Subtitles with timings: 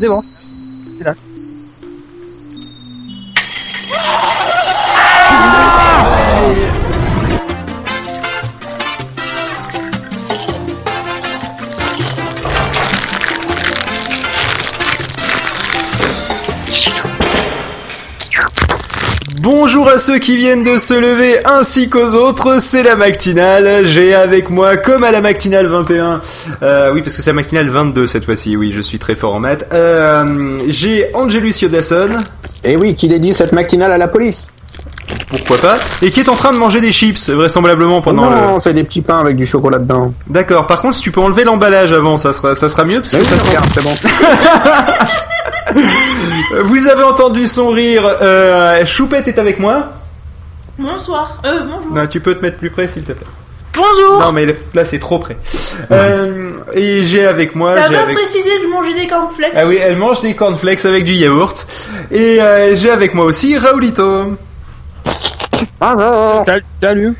[0.00, 0.22] c'est bon.
[20.00, 23.84] Ceux qui viennent de se lever ainsi qu'aux autres, c'est la matinale.
[23.84, 26.22] J'ai avec moi, comme à la matinale 21,
[26.62, 29.34] euh, oui parce que c'est la matinale 22 cette fois-ci, oui je suis très fort
[29.34, 32.08] en maths, euh, j'ai Angelus Yodasson,
[32.64, 34.46] Et oui, qui dédie cette matinale à la police
[35.28, 38.60] pourquoi pas, et qui est en train de manger des chips, vraisemblablement pendant Non, le...
[38.60, 40.12] c'est des petits pains avec du chocolat dedans.
[40.28, 43.12] D'accord, par contre si tu peux enlever l'emballage avant, ça sera, ça sera mieux, parce
[43.12, 43.36] que Oui, ça
[43.74, 43.90] c'est bon.
[46.80, 49.88] Vous avez entendu son rire, euh, Choupette est avec moi,
[50.78, 51.42] Bonsoir.
[51.44, 51.92] Euh, bonjour.
[51.94, 53.26] Non, tu peux te mettre plus près s'il te plaît.
[53.74, 54.18] Bonjour.
[54.18, 55.36] Non mais là c'est trop près.
[55.90, 58.16] Euh, et j'ai avec moi, T'as j'ai bien avec...
[58.16, 59.52] précisé que je mangeais des cornflakes.
[59.54, 61.66] Ah oui, elle mange des cornflakes avec du yaourt.
[62.10, 64.36] Et euh, j'ai avec moi aussi Raoulito.
[66.46, 66.64] Salut.
[66.82, 67.14] Salut.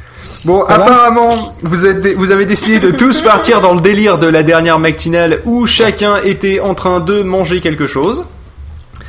[0.47, 1.29] Bon, Ça apparemment,
[1.63, 4.79] vous, êtes dé- vous avez décidé de tous partir dans le délire de la dernière
[4.79, 8.25] matinale où chacun était en train de manger quelque chose.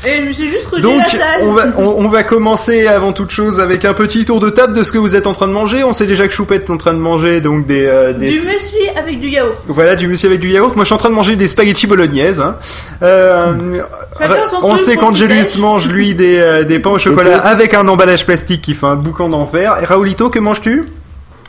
[0.05, 1.41] Et je me suis juste Donc, la salle.
[1.43, 4.73] on va, on, on va commencer avant toute chose avec un petit tour de table
[4.73, 5.83] de ce que vous êtes en train de manger.
[5.83, 8.39] On sait déjà que Choupette est en train de manger donc des, euh, des Du
[8.39, 9.55] muesli avec du yaourt.
[9.67, 10.75] Voilà, du muesli avec du yaourt.
[10.75, 12.39] Moi, je suis en train de manger des spaghettis bolognaises.
[12.39, 12.55] hein.
[13.03, 13.53] Euh,
[14.63, 18.61] on sait qu'Angelus mange, lui, des, euh, des pains au chocolat avec un emballage plastique
[18.61, 19.77] qui fait un boucan d'enfer.
[19.81, 20.85] Et Raoulito, que manges-tu?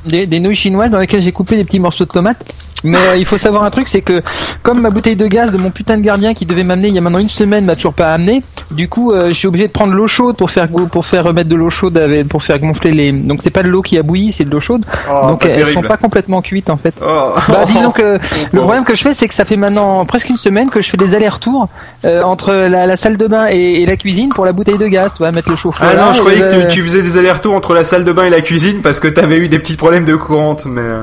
[0.05, 2.45] Des, des nouilles chinoises dans lesquelles j'ai coupé des petits morceaux de tomates.
[2.84, 4.22] Mais euh, il faut savoir un truc, c'est que
[4.64, 6.98] comme ma bouteille de gaz de mon putain de gardien qui devait m'amener il y
[6.98, 8.42] a maintenant une semaine m'a toujours pas amené,
[8.73, 11.48] du coup euh, je suis obligé de prendre l'eau chaude pour faire pour faire remettre
[11.48, 13.12] de l'eau chaude avec- pour faire gonfler les.
[13.12, 14.84] Donc c'est pas de l'eau qui a bouilli, c'est de l'eau chaude.
[15.08, 16.92] Oh, Donc elles sont pas complètement cuites en fait.
[17.00, 17.30] Oh.
[17.48, 18.19] Bah, disons que
[18.53, 20.91] le problème que je fais, c'est que ça fait maintenant presque une semaine que je
[20.91, 21.69] fais des allers-retours
[22.05, 24.89] euh, entre la, la salle de bain et, et la cuisine pour la bouteille de
[24.89, 25.84] gaz, tu vois, mettre le chauffe-eau.
[25.89, 28.30] Ah non, je croyais que tu faisais des allers-retours entre la salle de bain et
[28.30, 30.80] la cuisine parce que t'avais eu des petits problèmes de courante, mais...
[30.83, 31.03] euh,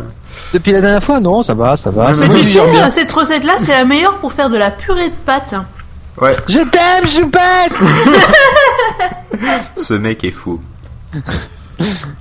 [0.54, 2.12] Depuis la dernière fois, non, ça va, ça va.
[2.14, 2.90] Mais tu sais, bien.
[2.90, 5.56] cette recette-là, c'est la meilleure pour faire de la purée de pâtes.
[6.22, 7.72] Ouais, Je t'aime, Choupette
[9.78, 10.60] ce mec est fou.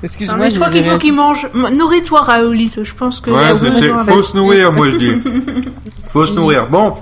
[0.02, 1.48] Excuse-moi, mais je crois qu'il faut qu'il mange.
[1.52, 2.84] Nourris-toi, Raoulito.
[2.84, 3.30] Je pense que.
[3.30, 3.42] Ouais,
[3.72, 5.22] c'est- faut se nourrir, moi je dis.
[6.10, 6.68] Faut se nourrir.
[6.68, 6.94] Bon,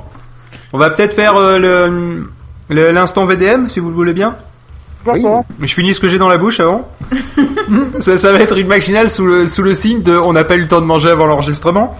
[0.72, 2.28] on va peut-être faire euh, le
[2.75, 4.34] le- l'instant VDM, si vous le voulez bien.
[5.14, 5.66] Oui.
[5.66, 6.88] Je finis ce que j'ai dans la bouche avant.
[7.98, 10.56] ça, ça va être une machinale sous le, sous le signe de on n'a pas
[10.56, 11.96] eu le temps de manger avant l'enregistrement.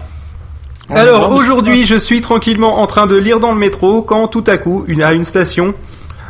[0.89, 4.57] Alors aujourd'hui, je suis tranquillement en train de lire dans le métro quand tout à
[4.57, 5.73] coup, une, à une station,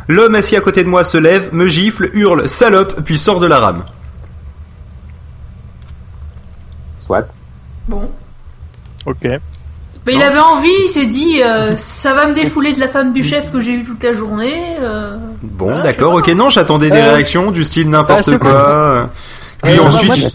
[0.08, 3.46] l'homme assis à côté de moi se lève, me gifle, hurle salope, puis sort de
[3.46, 3.84] la rame.
[6.98, 7.28] Soit.
[7.86, 8.10] Bon.
[9.06, 9.28] Ok.
[10.08, 13.12] Mais il avait envie, il s'est dit euh, ça va me défouler de la femme
[13.12, 14.54] du chef que j'ai eue toute la journée.
[14.80, 15.12] euh.
[15.42, 19.10] Bon, Voilà, d'accord, je ok, non, j'attendais des Euh, réactions du style n'importe ah, quoi.
[19.62, 20.28] Puis Euh, ensuite, moi, il-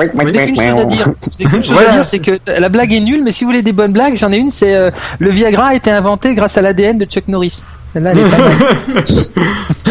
[0.00, 1.06] J'ai qu'une chose à dire.
[1.38, 1.90] Qu'une chose Voilà.
[1.90, 4.16] à dire, c'est que la blague est nulle, mais si vous voulez des bonnes blagues,
[4.16, 7.26] j'en ai une, c'est euh, le Viagra a été inventé grâce à l'ADN de Chuck
[7.26, 7.64] Norris.
[7.92, 8.52] Celle-là, elle est pas mal.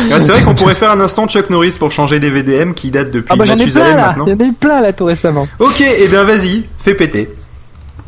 [0.10, 2.92] Ah, c'est vrai qu'on pourrait faire un instant Chuck Norris pour changer des VDM qui
[2.92, 4.26] datent depuis Ah bah j'en ai plein là, maintenant.
[4.28, 5.48] j'en ai plein là tout récemment.
[5.60, 7.30] Ok, et bien vas-y, fais péter.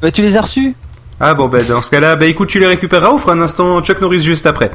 [0.01, 0.75] Bah, tu les as reçus
[1.19, 3.81] Ah bon, bah dans ce cas-là, bah écoute, tu les récupéreras, on fera un instant
[3.81, 4.71] Chuck Norris juste après.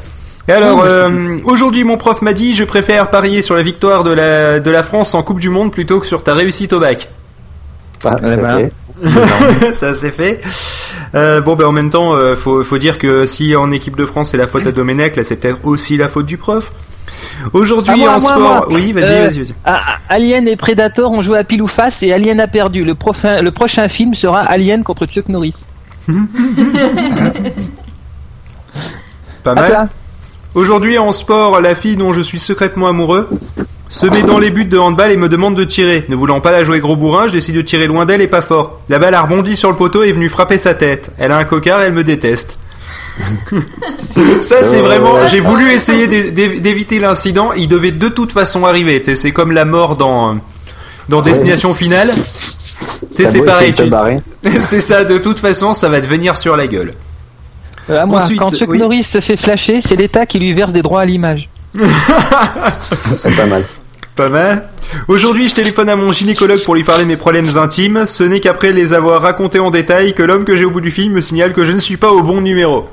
[0.47, 4.11] Et alors, euh, aujourd'hui, mon prof m'a dit, je préfère parier sur la victoire de
[4.13, 7.09] la, de la France en Coupe du Monde plutôt que sur ta réussite au bac.
[8.05, 8.59] Ah, c'est ben.
[8.59, 9.73] fait.
[9.73, 10.43] Ça c'est fait.
[11.15, 14.05] Euh, bon, bah en même temps, euh, faut, faut dire que si en équipe de
[14.05, 16.71] France c'est la faute à Domenech, là c'est peut-être aussi la faute du prof.
[17.55, 18.67] Aujourd'hui moi, en moi, sport, moi.
[18.71, 19.55] oui, vas-y, Euh, vas-y, vas-y.
[19.65, 22.85] Ah, ah, Alien et Predator ont joué à pile ou face et Alien a perdu.
[22.85, 25.65] Le, prochain- le prochain film sera Alien contre Chuck Norris.
[29.43, 29.89] Pas mal.
[30.55, 33.29] Aujourd'hui en sport, la fille dont je suis secrètement amoureux
[33.89, 36.05] se met dans les buts de handball et me demande de tirer.
[36.09, 38.43] Ne voulant pas la jouer gros bourrin, je décide de tirer loin d'elle et pas
[38.43, 38.81] fort.
[38.89, 41.11] La balle a rebondi sur le poteau et est venue frapper sa tête.
[41.19, 42.59] Elle a un cocard et elle me déteste.
[44.43, 45.27] Ça c'est vraiment.
[45.27, 47.53] J'ai voulu essayer d'é- d'é- d'éviter l'incident.
[47.53, 49.03] Il devait de toute façon arriver.
[49.15, 50.39] C'est comme la mort dans
[51.09, 52.13] dans Destination Finale.
[53.15, 54.19] C'est pareil.
[54.61, 55.05] C'est ça.
[55.05, 56.95] De toute façon, ça va te venir sur la gueule.
[57.91, 58.79] Euh, à moi, Ensuite, quand Chuck oui.
[58.79, 61.49] Norris se fait flasher, c'est l'État qui lui verse des droits à l'image.
[62.73, 63.63] C'est pas mal.
[64.17, 64.69] Pas mal.
[65.09, 68.05] Aujourd'hui, je téléphone à mon gynécologue pour lui parler de mes problèmes intimes.
[68.07, 70.91] Ce n'est qu'après les avoir racontés en détail que l'homme que j'ai au bout du
[70.93, 72.89] fil me signale que je ne suis pas au bon numéro.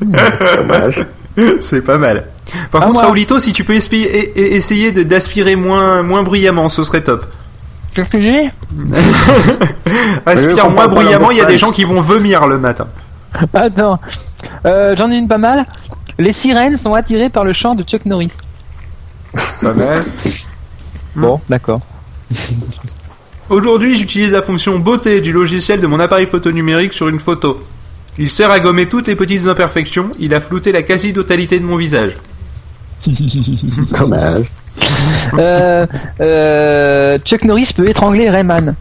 [0.00, 1.06] Dommage.
[1.60, 2.26] C'est pas mal.
[2.72, 3.02] Par contre, moi.
[3.04, 7.24] Raoulito, si tu peux essayer de- d'aspirer moins, moins bruyamment, ce serait top.
[7.94, 8.50] Qu'est-ce que j'ai?
[10.26, 12.86] Aspire faut moins bruyamment, il y a des gens qui vont vomir le matin.
[13.54, 13.98] Attends.
[14.66, 15.66] Euh, J'en ai une pas mal.
[16.18, 18.32] Les sirènes sont attirées par le chant de Chuck Norris.
[19.62, 20.04] Pas mal.
[21.14, 21.78] Bon, d'accord.
[23.48, 27.62] Aujourd'hui, j'utilise la fonction beauté du logiciel de mon appareil photo numérique sur une photo.
[28.18, 31.76] Il sert à gommer toutes les petites imperfections, il a flouté la quasi-totalité de mon
[31.76, 32.18] visage.
[33.06, 34.46] Dommage.
[35.38, 35.86] Euh,
[36.20, 38.74] euh, Chuck Norris peut étrangler Rayman.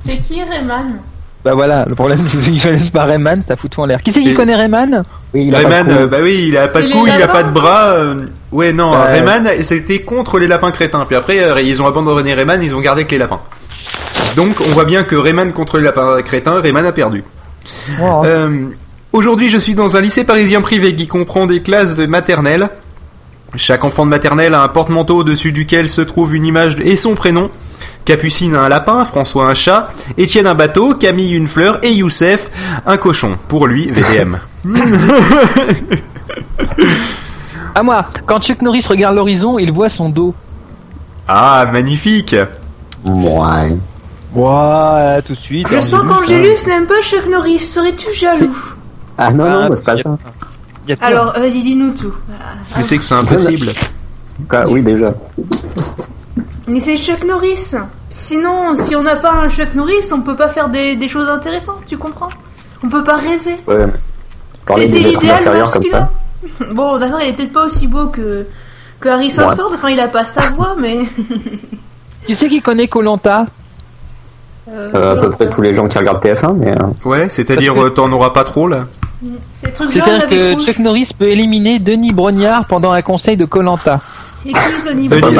[0.00, 0.96] C'est qui Rayman?
[1.44, 4.02] Bah voilà, le problème c'est qu'ils connaissent pas Rayman, ça fout tout en l'air.
[4.02, 5.02] Qui c'est qui connaît Rayman?
[5.34, 7.22] Oui, il a pas Rayman, de euh, bah oui, il a pas de cou, il
[7.22, 7.84] a pas de bras.
[7.92, 9.20] euh, Ouais, non, Ouais.
[9.20, 11.04] Rayman, c'était contre les lapins crétins.
[11.06, 13.40] Puis après, euh, ils ont abandonné Rayman, ils ont gardé que les lapins.
[14.36, 17.24] Donc, on voit bien que Rayman contre les lapins crétins, Rayman a perdu.
[18.00, 18.66] Euh,
[19.12, 22.68] Aujourd'hui, je suis dans un lycée parisien privé qui comprend des classes de maternelle.
[23.56, 27.14] Chaque enfant de maternelle a un porte-manteau au-dessus duquel se trouve une image et son
[27.14, 27.50] prénom.
[28.04, 32.50] Capucine a un lapin, François un chat, Étienne un bateau, Camille une fleur et Youssef
[32.86, 33.36] un cochon.
[33.48, 34.38] Pour lui, VDM.
[37.74, 40.34] À moi, quand Chuck Norris regarde l'horizon, il voit son dos.
[41.28, 42.34] ah, magnifique
[43.04, 43.76] Ouais.
[44.34, 45.66] Ouais, tout de suite.
[45.70, 47.60] Je sens qu'Angélus n'aime pas Chuck Norris.
[47.60, 48.54] Serais-tu jaloux
[49.16, 50.18] Ah non, Ah, non, c'est pas ça.
[50.88, 51.06] Y a pire.
[51.06, 52.14] Alors, vas-y, dis-nous tout.
[52.76, 53.66] Je sais que c'est impossible.
[54.48, 55.14] Quoi, oui, déjà.
[56.66, 57.74] Mais c'est Chuck Norris.
[58.10, 61.28] Sinon, si on n'a pas un Chuck Norris, on peut pas faire des, des choses
[61.28, 62.30] intéressantes, tu comprends?
[62.82, 63.56] On peut pas rêver.
[63.66, 63.86] Ouais.
[64.68, 66.08] C'est l'idéal masculin.
[66.72, 68.46] Bon, d'accord, il est peut-être pas aussi beau que,
[68.98, 69.56] que Harrison Ouais.
[69.56, 69.70] Ford.
[69.74, 71.00] Enfin, il a pas sa voix, mais.
[72.26, 73.46] Qui c'est qui connaît Colanta
[74.72, 76.70] Euh, à peu près tous les gens qui regardent TF1, mais.
[76.72, 76.74] euh,
[77.04, 78.86] Ouais, c'est-à-dire que- euh, t'en auras pas trop là
[79.60, 80.54] C'est le truc C'est-à-dire que.
[80.60, 84.00] Chuck Norris peut éliminer Denis Brognard pendant un conseil de Colanta.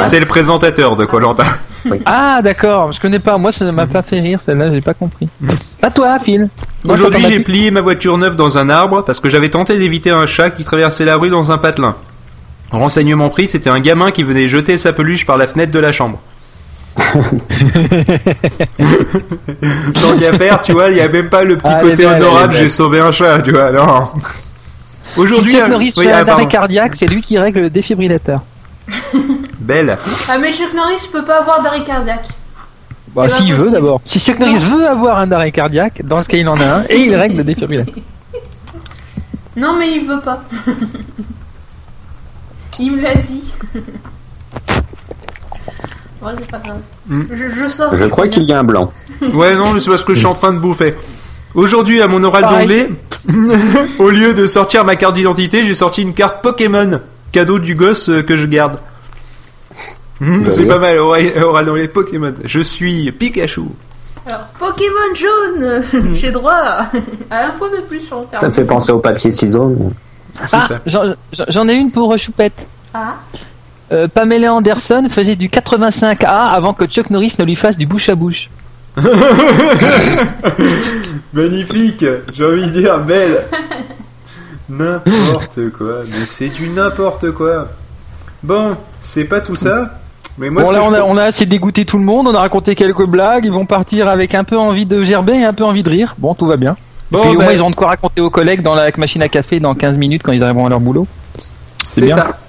[0.07, 1.43] C'est le présentateur de Colanta.
[2.05, 3.39] Ah d'accord, je connais pas.
[3.39, 5.27] Moi ça ne m'a pas fait rire celle-là, j'ai pas compris.
[5.81, 6.47] À toi, Phil.
[6.87, 10.27] Aujourd'hui, j'ai plié ma voiture neuve dans un arbre parce que j'avais tenté d'éviter un
[10.27, 11.95] chat qui traversait la rue dans un patelin.
[12.71, 15.91] Renseignement pris, c'était un gamin qui venait jeter sa peluche par la fenêtre de la
[15.91, 16.19] chambre.
[19.93, 22.53] Tant qu'à faire, tu vois, il y a même pas le petit Ah, côté honorable,
[22.53, 24.09] j'ai sauvé un chat, tu vois, non.
[25.13, 27.61] Si Aujourd'hui, Chuck euh, Norris oui, fait ah, un arrêt cardiaque, c'est lui qui règle
[27.61, 28.41] le défibrillateur.
[29.59, 29.97] belle.
[30.29, 32.27] Ah, mais Chuck Norris peut pas avoir d'arrêt cardiaque.
[33.13, 33.99] Bah, Eh ben, s'il veut d'abord.
[34.05, 36.83] Si Chuck Norris veut avoir un arrêt cardiaque, dans ce cas il en a un,
[36.89, 37.95] et il règle le défibrillateur.
[39.57, 40.41] Non, mais il veut pas.
[42.79, 43.43] il me l'a dit.
[46.21, 46.79] Ouais, c'est pas grave.
[47.07, 47.23] Hmm.
[47.31, 47.95] Je, je sors.
[47.95, 48.91] Je crois qu'il y a un blanc.
[49.33, 50.95] Ouais, non, c'est parce que je suis en train de bouffer.
[51.53, 52.89] Aujourd'hui, à mon oral d'anglais,
[53.99, 56.99] au lieu de sortir ma carte d'identité, j'ai sorti une carte Pokémon,
[57.31, 58.77] cadeau du gosse euh, que je garde.
[60.21, 62.33] Bah c'est pas mal, oral, oral d'anglais Pokémon.
[62.43, 63.61] Je suis Pikachu.
[64.27, 66.53] Alors, Pokémon jaune J'ai droit
[67.31, 69.75] à un point de plus sur mon Ça me fait penser au papier ciseaux.
[69.79, 69.89] mais-
[70.41, 70.67] Ah, ça.
[70.85, 72.53] j'en- j'en j'en ai une pour euh, Choupette.
[72.93, 73.15] Ah,
[73.91, 78.07] Euh, Pamela Anderson faisait du 85A avant que Chuck Norris ne lui fasse du bouche
[78.07, 78.49] à bouche.
[81.33, 83.45] Magnifique, j'ai envie de dire belle.
[84.69, 87.67] N'importe quoi, mais c'est du n'importe quoi.
[88.43, 89.99] Bon, c'est pas tout ça,
[90.37, 92.33] mais moi bon là on je a, on a assez dégoûté tout le monde, on
[92.33, 95.51] a raconté quelques blagues, ils vont partir avec un peu envie de gerber et un
[95.53, 96.15] peu envie de rire.
[96.17, 96.77] Bon, tout va bien.
[97.11, 99.21] Bon, Puis au ben, moins ils auront de quoi raconter aux collègues dans la machine
[99.21, 101.05] à café dans 15 minutes quand ils arriveront à leur boulot.
[101.85, 102.15] c'est bien.
[102.15, 102.40] ça.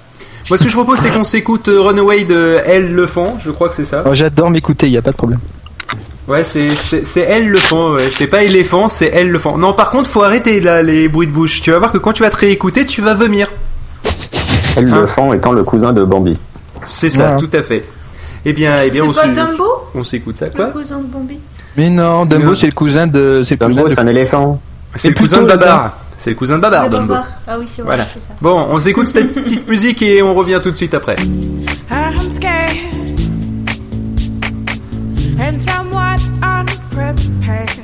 [0.53, 3.49] Moi ce que je propose c'est qu'on s'écoute euh, Runaway de Elle le font, je
[3.49, 4.03] crois que c'est ça.
[4.05, 5.39] Oh, J'adore m'écouter, il y a pas de problème.
[6.27, 6.67] Ouais, c'est
[7.21, 8.03] Elle le font, ouais.
[8.11, 9.57] c'est pas éléphant, c'est Elle le font.
[9.57, 11.59] Non, par contre, faut arrêter là les bruits de bouche.
[11.61, 13.47] Tu vas voir que quand tu vas te réécouter, tu vas vomir.
[14.77, 16.39] Elle le fend étant le cousin de Bambi.
[16.83, 17.39] C'est ça, Ouais.
[17.39, 17.83] tout à fait.
[18.45, 21.39] Eh bien, eh bien, on s'écoute ça Le quoi cousin de Bambi
[21.77, 23.41] Mais non, Dumbo c'est le cousin de.
[23.43, 24.61] C'est le cousin Dumbo, de- c'est un éléphant.
[24.95, 25.97] C'est le cousin de Babar.
[26.23, 27.15] C'est le cousin de Babar, Dumbo.
[27.45, 28.05] Ah oui, c'est vrai, Voilà.
[28.05, 28.33] c'est ça.
[28.39, 31.17] Bon, on s'écoute cette petite musique et on revient tout de suite après.
[31.91, 32.69] I'm scared
[35.37, 37.82] and somewhat unprepared.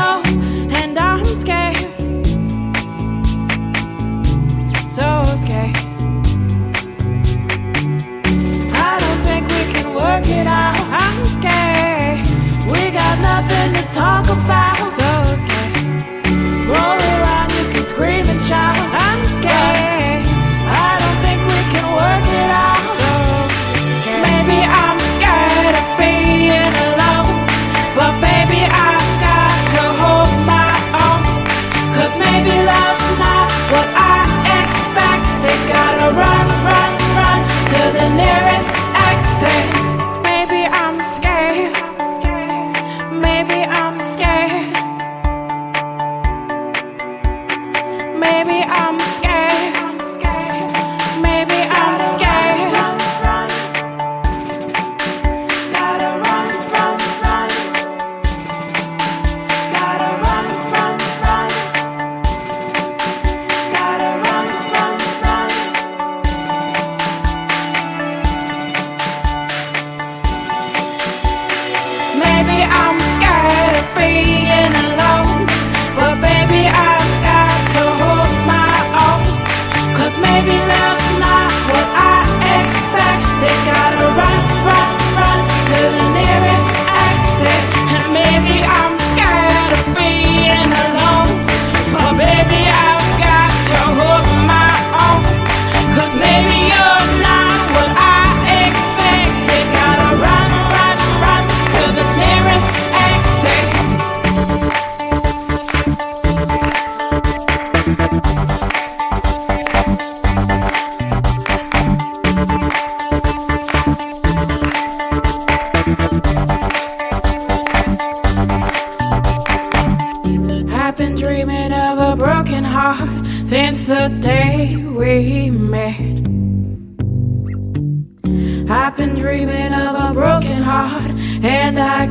[0.00, 0.29] know.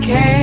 [0.10, 0.39] care.